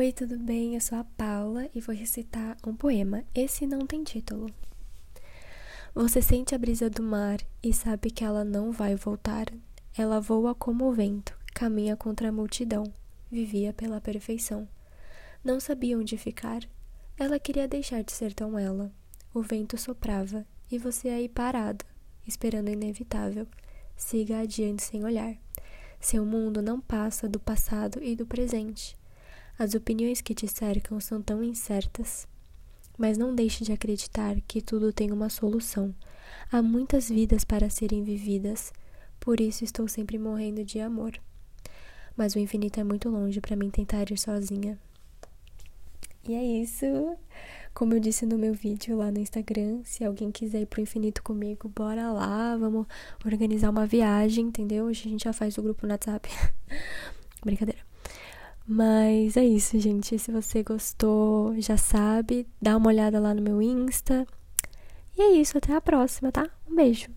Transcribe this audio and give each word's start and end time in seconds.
Oi, 0.00 0.12
tudo 0.12 0.38
bem? 0.38 0.76
Eu 0.76 0.80
sou 0.80 0.96
a 0.96 1.02
Paula 1.02 1.68
e 1.74 1.80
vou 1.80 1.92
recitar 1.92 2.56
um 2.64 2.72
poema. 2.72 3.24
Esse 3.34 3.66
não 3.66 3.84
tem 3.84 4.04
título. 4.04 4.46
Você 5.92 6.22
sente 6.22 6.54
a 6.54 6.58
brisa 6.58 6.88
do 6.88 7.02
mar 7.02 7.40
e 7.60 7.74
sabe 7.74 8.12
que 8.12 8.22
ela 8.22 8.44
não 8.44 8.70
vai 8.70 8.94
voltar. 8.94 9.46
Ela 9.96 10.20
voa 10.20 10.54
como 10.54 10.84
o 10.84 10.92
vento, 10.92 11.36
caminha 11.52 11.96
contra 11.96 12.28
a 12.28 12.32
multidão, 12.32 12.84
vivia 13.28 13.72
pela 13.72 14.00
perfeição. 14.00 14.68
Não 15.42 15.58
sabia 15.58 15.98
onde 15.98 16.16
ficar. 16.16 16.60
Ela 17.18 17.40
queria 17.40 17.66
deixar 17.66 18.04
de 18.04 18.12
ser 18.12 18.32
tão 18.32 18.56
ela. 18.56 18.92
O 19.34 19.42
vento 19.42 19.76
soprava 19.76 20.46
e 20.70 20.78
você 20.78 21.08
aí 21.08 21.28
parado, 21.28 21.84
esperando 22.24 22.68
o 22.68 22.72
inevitável. 22.72 23.48
Siga 23.96 24.42
adiante 24.42 24.84
sem 24.84 25.04
olhar. 25.04 25.34
Seu 25.98 26.24
mundo 26.24 26.62
não 26.62 26.80
passa 26.80 27.28
do 27.28 27.40
passado 27.40 28.00
e 28.00 28.14
do 28.14 28.24
presente. 28.24 28.96
As 29.58 29.74
opiniões 29.74 30.20
que 30.20 30.34
te 30.34 30.46
cercam 30.46 31.00
são 31.00 31.20
tão 31.20 31.42
incertas. 31.42 32.28
Mas 32.96 33.18
não 33.18 33.34
deixe 33.34 33.64
de 33.64 33.72
acreditar 33.72 34.40
que 34.46 34.62
tudo 34.62 34.92
tem 34.92 35.10
uma 35.10 35.28
solução. 35.28 35.92
Há 36.52 36.62
muitas 36.62 37.08
vidas 37.08 37.44
para 37.44 37.68
serem 37.68 38.04
vividas, 38.04 38.72
por 39.18 39.40
isso 39.40 39.64
estou 39.64 39.88
sempre 39.88 40.18
morrendo 40.18 40.64
de 40.64 40.78
amor. 40.78 41.12
Mas 42.16 42.34
o 42.34 42.38
infinito 42.38 42.78
é 42.78 42.84
muito 42.84 43.08
longe 43.08 43.40
para 43.40 43.56
mim 43.56 43.68
tentar 43.68 44.10
ir 44.10 44.18
sozinha. 44.18 44.78
E 46.28 46.34
é 46.34 46.44
isso. 46.62 47.16
Como 47.74 47.94
eu 47.94 48.00
disse 48.00 48.26
no 48.26 48.38
meu 48.38 48.54
vídeo 48.54 48.96
lá 48.96 49.10
no 49.10 49.18
Instagram, 49.18 49.80
se 49.84 50.04
alguém 50.04 50.30
quiser 50.30 50.60
ir 50.60 50.66
pro 50.66 50.80
infinito 50.80 51.22
comigo, 51.22 51.68
bora 51.68 52.12
lá, 52.12 52.56
vamos 52.56 52.86
organizar 53.24 53.70
uma 53.70 53.86
viagem, 53.86 54.46
entendeu? 54.46 54.86
Hoje 54.86 55.06
a 55.06 55.10
gente 55.10 55.24
já 55.24 55.32
faz 55.32 55.58
o 55.58 55.62
grupo 55.62 55.86
no 55.86 55.92
WhatsApp. 55.92 56.28
Brincadeira. 57.44 57.87
Mas 58.70 59.38
é 59.38 59.44
isso, 59.46 59.80
gente. 59.80 60.18
Se 60.18 60.30
você 60.30 60.62
gostou, 60.62 61.58
já 61.58 61.78
sabe, 61.78 62.46
dá 62.60 62.76
uma 62.76 62.88
olhada 62.88 63.18
lá 63.18 63.32
no 63.32 63.40
meu 63.40 63.62
Insta. 63.62 64.26
E 65.16 65.22
é 65.22 65.32
isso, 65.32 65.56
até 65.56 65.74
a 65.74 65.80
próxima, 65.80 66.30
tá? 66.30 66.46
Um 66.68 66.74
beijo. 66.74 67.08